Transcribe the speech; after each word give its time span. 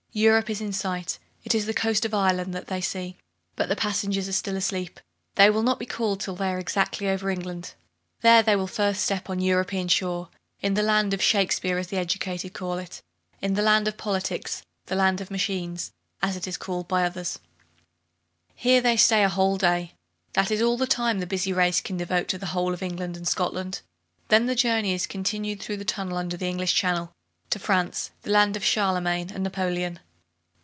Europe 0.13 0.49
is 0.49 0.59
in 0.59 0.73
sight. 0.73 1.17
It 1.45 1.55
is 1.55 1.65
the 1.67 1.73
coast 1.73 2.03
of 2.03 2.13
Ireland 2.13 2.53
that 2.53 2.67
they 2.67 2.81
see, 2.81 3.15
but 3.55 3.69
the 3.69 3.77
passengers 3.77 4.27
are 4.27 4.33
still 4.33 4.57
asleep; 4.57 4.99
they 5.35 5.49
will 5.49 5.63
not 5.63 5.79
be 5.79 5.85
called 5.85 6.19
till 6.19 6.35
they 6.35 6.49
are 6.49 6.59
exactly 6.59 7.07
over 7.07 7.29
England. 7.29 7.75
There 8.19 8.43
they 8.43 8.57
will 8.57 8.67
first 8.67 9.05
step 9.05 9.29
on 9.29 9.39
European 9.39 9.87
shore, 9.87 10.27
in 10.59 10.73
the 10.73 10.83
land 10.83 11.13
of 11.13 11.21
Shakespeare, 11.23 11.77
as 11.77 11.87
the 11.87 11.95
educated 11.95 12.53
call 12.53 12.77
it; 12.77 13.01
in 13.41 13.53
the 13.53 13.61
land 13.61 13.87
of 13.87 13.95
politics, 13.95 14.63
the 14.87 14.95
land 14.97 15.21
of 15.21 15.31
machines, 15.31 15.93
as 16.21 16.35
it 16.35 16.45
is 16.45 16.57
called 16.57 16.89
by 16.89 17.05
others. 17.05 17.39
Here 18.53 18.81
they 18.81 18.97
stay 18.97 19.23
a 19.23 19.29
whole 19.29 19.55
day. 19.57 19.93
That 20.33 20.51
is 20.51 20.61
all 20.61 20.75
the 20.75 20.87
time 20.87 21.19
the 21.19 21.25
busy 21.25 21.53
race 21.53 21.79
can 21.79 21.95
devote 21.95 22.27
to 22.27 22.37
the 22.37 22.47
whole 22.47 22.73
of 22.73 22.83
England 22.83 23.15
and 23.15 23.25
Scotland. 23.29 23.79
Then 24.27 24.45
the 24.45 24.55
journey 24.55 24.91
is 24.91 25.07
continued 25.07 25.61
through 25.61 25.77
the 25.77 25.85
tunnel 25.85 26.17
under 26.17 26.35
the 26.35 26.47
English 26.47 26.75
Channel, 26.75 27.13
to 27.49 27.59
France, 27.59 28.11
the 28.21 28.31
land 28.31 28.55
of 28.55 28.63
Charlemagne 28.63 29.29
and 29.33 29.43
Napoleon. 29.43 29.99